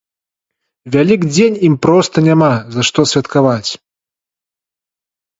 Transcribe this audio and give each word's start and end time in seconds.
Вялікдзень 0.93 1.57
ім 1.67 1.75
проста 1.85 2.23
няма 2.27 2.49
за 2.75 2.81
што 2.87 2.99
святкаваць. 3.11 3.71